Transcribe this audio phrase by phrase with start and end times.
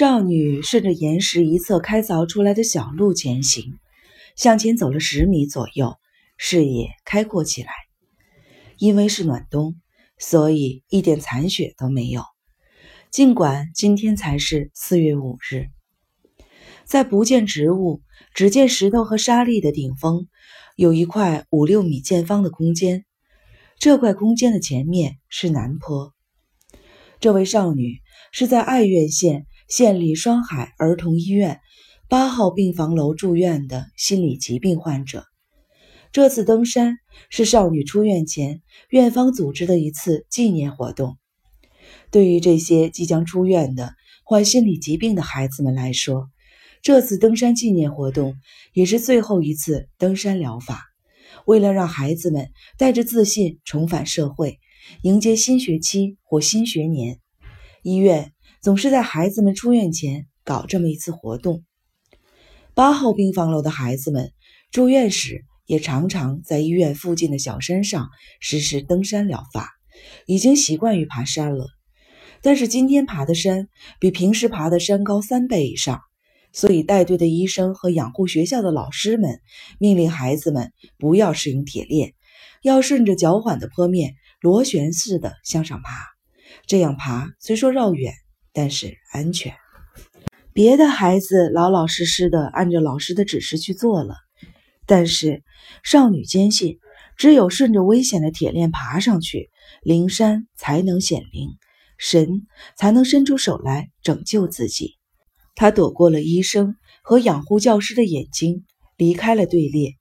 [0.00, 3.74] 少女顺着岩石一侧开凿出来的小路前行，
[4.34, 5.98] 向前走了十米左右，
[6.38, 7.68] 视野开阔起来。
[8.78, 9.78] 因为是暖冬，
[10.18, 12.22] 所以一点残雪都没有。
[13.10, 15.66] 尽管今天才是四月五日，
[16.86, 18.00] 在不见植物、
[18.32, 20.28] 只见石头和沙砾的顶峰，
[20.76, 23.04] 有一块五六米见方的空间。
[23.78, 26.14] 这块空间的前面是南坡。
[27.20, 28.00] 这位少女
[28.32, 29.44] 是在爱媛县。
[29.70, 31.60] 县立双海儿童医院
[32.08, 35.24] 八号病房楼住院的心理疾病患者。
[36.10, 36.96] 这次登山
[37.28, 41.18] 是少女出院前院方组织的一次纪念活动。
[42.10, 46.28] 对于这些即将出院的患心理疾病的孩子们来说，
[46.82, 48.34] 这次登山纪念活动
[48.72, 50.82] 也是最后一次登山疗法。
[51.46, 54.58] 为了让孩子们带着自信重返社会，
[55.02, 57.20] 迎接新学期或新学年，
[57.84, 58.32] 医院。
[58.62, 61.64] 总是在孩子们出院前搞这么一次活动。
[62.74, 64.32] 八号病房楼的孩子们
[64.70, 69.70] 住院时，也常常在医院附近的小山上实施登山疗法，
[70.26, 71.68] 已经习惯于爬山了。
[72.42, 73.68] 但是今天爬的山
[73.98, 76.02] 比平时爬的山高三倍以上，
[76.52, 79.40] 所以带队的医生和养护学校的老师们
[79.78, 82.12] 命令孩子们不要使用铁链，
[82.62, 85.90] 要顺着较缓的坡面螺旋式的向上爬。
[86.66, 88.12] 这样爬虽说绕远。
[88.52, 89.54] 但是安全。
[90.52, 94.16] 别的孩子老老实实的按照老师的指示去做了，
[94.84, 95.42] 但是
[95.84, 96.78] 少女坚信，
[97.16, 99.50] 只有顺着危险的铁链爬上去，
[99.82, 101.50] 灵山才能显灵，
[101.98, 104.96] 神才能伸出手来拯救自己。
[105.54, 108.64] 她躲过了医生和养护教师的眼睛，
[108.96, 109.94] 离开了队列，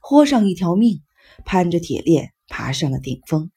[0.00, 1.02] 豁上一条命，
[1.44, 3.50] 攀着铁链爬上了顶峰。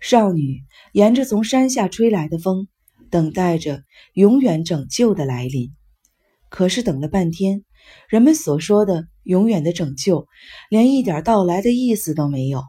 [0.00, 2.68] 少女沿着从山下吹来的风。
[3.14, 3.84] 等待着
[4.14, 5.70] 永远拯救的来临，
[6.50, 7.62] 可是等了半天，
[8.08, 10.26] 人们所说的永远的拯救，
[10.68, 12.64] 连一点到来的意思都没有。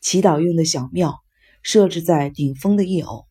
[0.00, 1.20] 祈祷用的小庙
[1.62, 3.26] 设置在顶峰的一偶，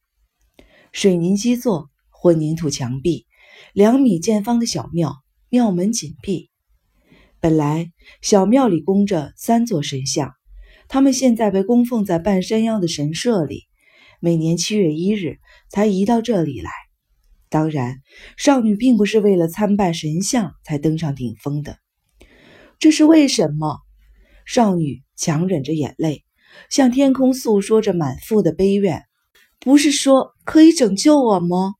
[0.94, 3.26] 水泥基座，混凝土墙壁，
[3.74, 5.18] 两米见方的小庙，
[5.50, 6.50] 庙门紧闭。
[7.42, 7.92] 本来
[8.22, 10.32] 小庙里供着三座神像，
[10.88, 13.69] 他们现在被供奉在半山腰的神社里。
[14.20, 16.72] 每年七月一日才移到这里来。
[17.50, 18.02] 当然，
[18.38, 21.78] 少女并不是为了参拜神像才登上顶峰的。
[22.78, 23.80] 这是为什么？
[24.46, 26.26] 少女强忍着眼泪，
[26.70, 29.04] 向天空诉说着满腹的悲怨。
[29.60, 31.74] 不是说可以拯救我吗？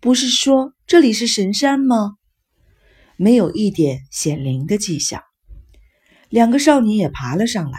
[0.00, 2.16] 不是说这里是神山吗？
[3.16, 5.22] 没有一点显灵的迹象。
[6.28, 7.78] 两个少女也爬了上来，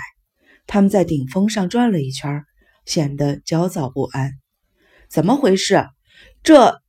[0.68, 2.44] 他们在顶峰上转了一圈。
[2.86, 4.34] 显得焦躁不安。
[5.10, 5.88] 怎么回事？
[6.44, 6.82] 这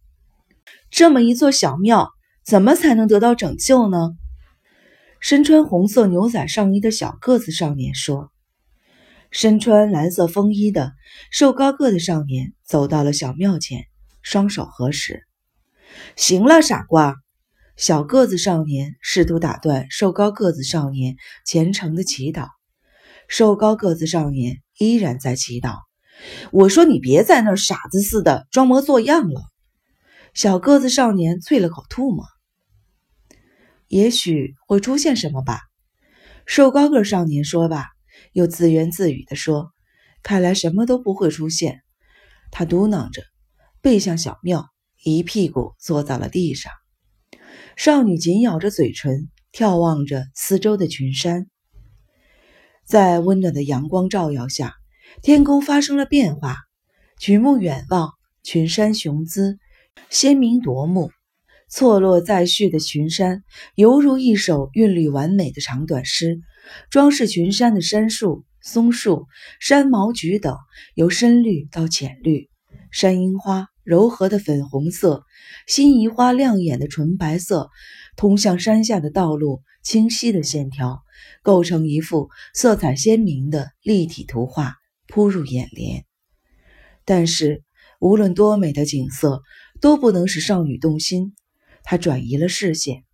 [0.90, 2.10] 这么一座小庙，
[2.44, 4.10] 怎么才能得到拯救呢？
[5.18, 8.30] 身穿红色牛仔上衣的小个子少年说
[9.32, 10.92] ：“身穿蓝色风衣的
[11.30, 13.86] 瘦高个子少年走到了小庙前，
[14.22, 15.22] 双手合十。
[16.16, 17.16] 行了，傻瓜！”
[17.76, 22.48] 小个子少年试图打断瘦高个子少年虔诚的祈祷。
[23.28, 25.85] 瘦高个子少年依然在祈祷。
[26.52, 29.42] 我说：“你别在那儿傻子似的装模作样了。”
[30.34, 32.24] 小个子少年啐了口唾沫。
[33.88, 35.60] 也许会出现什么吧？
[36.44, 37.86] 瘦高个少年说吧，
[38.32, 39.72] 又自言自语地说
[40.22, 41.82] ：“看来什么都不会出现。”
[42.50, 43.22] 他嘟囔着，
[43.80, 44.66] 背向小庙，
[45.02, 46.72] 一屁股坐在了地上。
[47.76, 51.46] 少女紧咬着嘴唇，眺望着四周的群山，
[52.84, 54.74] 在温暖的阳光照耀下。
[55.22, 56.56] 天空发生了变化，
[57.18, 58.10] 举目远望，
[58.42, 59.58] 群山雄姿，
[60.10, 61.10] 鲜明夺目。
[61.68, 63.42] 错落在序的群山，
[63.74, 66.40] 犹如一首韵律完美的长短诗。
[66.90, 69.26] 装饰群山的杉树、松树、
[69.60, 70.56] 山毛榉等，
[70.94, 72.48] 由深绿到浅绿；
[72.92, 75.24] 山樱花柔和的粉红色，
[75.66, 77.70] 辛夷花亮眼的纯白色，
[78.16, 81.02] 通向山下的道路清晰的线条，
[81.42, 84.74] 构成一幅色彩鲜明的立体图画。
[85.08, 86.04] 扑入眼帘，
[87.04, 87.62] 但是
[88.00, 89.42] 无论多美的景色
[89.80, 91.34] 都不能使少女动心。
[91.82, 93.04] 她转移了视线，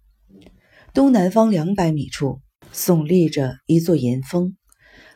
[0.95, 2.41] 东南方两百米处
[2.73, 4.57] 耸立着一座岩峰。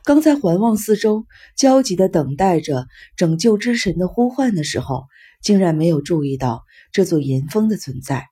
[0.04, 1.26] 刚才环望四周，
[1.56, 2.86] 焦急地等待着
[3.16, 5.06] 拯救之神的呼唤的时候，
[5.42, 6.62] 竟然没有注意到
[6.92, 8.26] 这座岩峰的存在。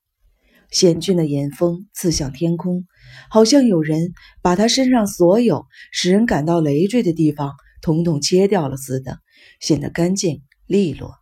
[0.70, 2.86] 险峻的岩峰刺向天空，
[3.28, 4.12] 好像有人
[4.42, 7.54] 把他身上所有使人感到累赘的地方。
[7.84, 9.18] 统统切掉了似的，
[9.60, 11.12] 显得干净利落。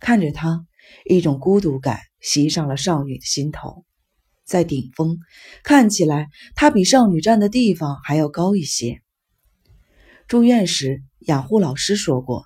[0.00, 0.66] 看着他，
[1.04, 3.84] 一种孤独感袭上了少女的心头。
[4.44, 5.18] 在顶峰，
[5.62, 6.26] 看起来
[6.56, 9.02] 他比少女站的地方还要高一些。
[10.26, 12.44] 住院时，养护老师说过，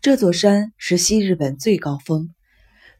[0.00, 2.32] 这座山是西日本最高峰，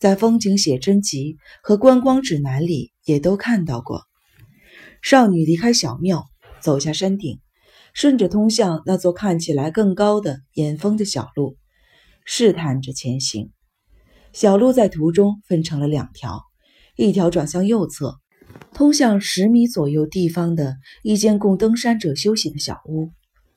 [0.01, 4.03] 在风景写真集和观光指南里也都看到过。
[5.01, 6.27] 少女离开小庙，
[6.61, 7.39] 走下山顶，
[7.97, 11.57] 顺着通向那座看起来更高的岩峰的小路，
[12.27, 13.53] 试探着前行。
[14.35, 16.43] 小路在途中分成了两条，
[16.95, 18.19] 一条转向右侧。
[18.75, 23.13] 通向十米左右地方的一间供登山者休息的小屋。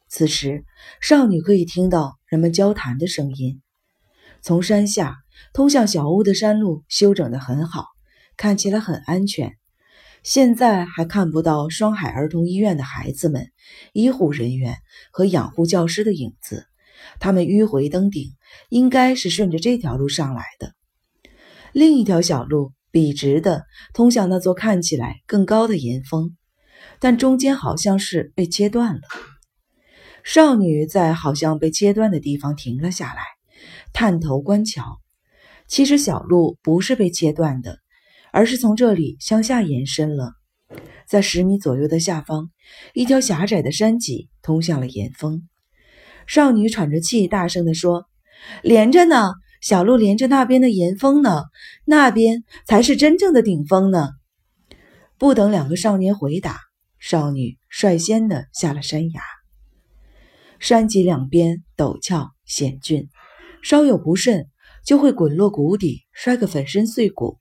[0.08, 0.64] 此时，
[1.02, 3.62] 少女可以听到人们交谈的声音。
[4.42, 5.18] 从山下
[5.52, 7.88] 通向小屋的山路修整得很好，
[8.38, 9.59] 看起来很安全。
[10.24, 13.52] 现在还看不到双海儿童医院的孩子们、
[13.94, 14.78] 医护人员
[15.12, 16.66] 和养护教师的影子。
[17.20, 18.32] 他们迂回登顶，
[18.70, 20.74] 应该是顺着这条路上来的。
[21.74, 22.74] 另一条小路。
[22.92, 26.36] 笔直的通向那座看起来更高的岩峰，
[27.00, 29.02] 但中间好像是被切断了。
[30.24, 33.22] 少女在好像被切断的地方停了下来，
[33.94, 34.98] 探头观瞧。
[35.68, 37.78] 其实小路不是被切断的，
[38.32, 40.34] 而是从这里向下延伸了。
[41.08, 42.50] 在十米左右的下方，
[42.94, 45.48] 一条狭窄的山脊通向了岩峰。
[46.28, 48.06] 少女喘着气，大声地说
[48.64, 51.44] ：“连着呢。”小路连着那边的岩峰呢，
[51.84, 54.08] 那边才是真正的顶峰呢。
[55.18, 56.62] 不等两个少年回答，
[56.98, 59.22] 少女率先的下了山崖。
[60.60, 63.10] 山脊两边陡峭险峻，
[63.62, 64.48] 稍有不慎
[64.86, 67.38] 就会滚落谷底，摔个粉身碎骨。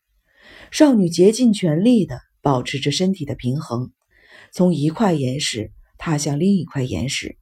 [0.71, 3.91] 少女竭尽全力的保持着身体的平衡，
[4.53, 7.37] 从一块岩石踏向另一块岩石，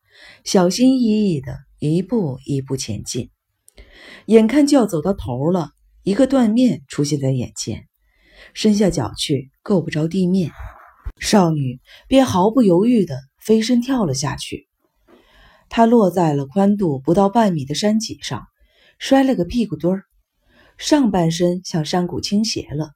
[0.45, 3.31] 小心翼翼的一步一步前进。
[4.27, 5.71] 眼看就要走到头了，
[6.03, 7.87] 一个断面出现在眼前，
[8.55, 10.51] 伸下脚去够不着地面，
[11.21, 14.69] 少女便毫不犹豫地飞身跳了下去。
[15.69, 18.47] 她落在了宽度不到半米的山脊上，
[18.99, 20.05] 摔了个屁股墩儿，
[20.79, 22.96] 上半身向山谷倾斜了。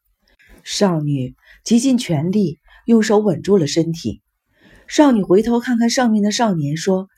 [0.65, 1.35] 少女
[1.65, 4.23] 极尽全力用手稳住了身体。
[4.87, 7.09] 少女回头看看上面的少年，说：“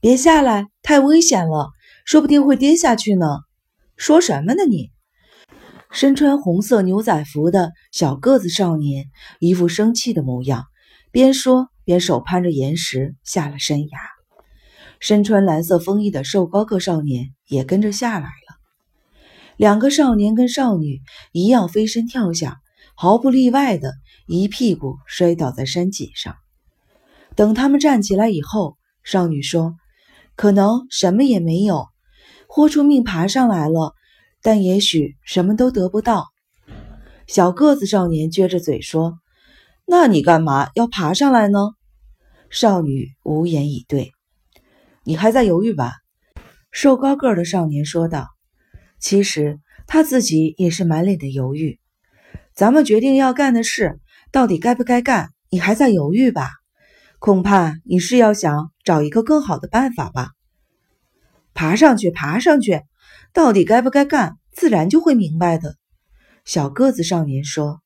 [0.00, 1.70] 别下来，太危险了，
[2.04, 3.26] 说不定会跌下去呢。”
[3.96, 4.64] 说什么呢？
[4.68, 4.90] 你
[5.90, 9.06] 身穿红色牛仔服的小个子少年，
[9.40, 10.64] 一副生气的模样，
[11.10, 13.98] 边说边手攀着岩石下了山崖。
[15.00, 18.56] 身穿蓝色风衣的瘦高个少年也跟着下来了。
[19.56, 21.00] 两个少年跟少女
[21.32, 22.58] 一样飞身跳下，
[22.96, 23.92] 毫不例外的
[24.26, 26.34] 一屁股摔倒在山脊上。
[27.34, 29.76] 等他们站起来以后，少女说
[30.34, 31.86] ：“可能什么也没有。”
[32.48, 33.94] 豁出命爬上来了，
[34.40, 36.28] 但也许什么都得不到。
[37.26, 39.18] 小个子少年撅着嘴说
[39.84, 41.58] ：“那你干嘛要爬上来呢？”
[42.48, 44.12] 少女无言以对。
[45.04, 45.92] 你还在犹豫吧？
[46.70, 48.28] 瘦高个的少年说道。
[48.98, 51.78] 其实他自己也是满脸的犹豫。
[52.56, 54.00] 咱们决定要干的事，
[54.32, 55.28] 到底该不该干？
[55.50, 56.48] 你还在犹豫吧？
[57.18, 60.30] 恐怕你是要想找一个更好的办法吧。
[61.52, 62.80] 爬上去，爬上去，
[63.34, 65.76] 到底该不该干，自然就会明白的。”
[66.46, 67.82] 小个子少年说。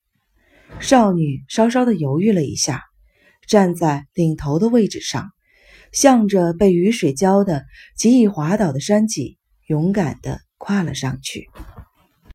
[0.78, 2.85] 少女稍稍的犹豫了一下，
[3.49, 5.30] 站在领头的位置上，
[5.90, 7.64] 向着被雨水浇得
[7.97, 11.50] 极易滑倒的山脊，勇敢地跨了上去。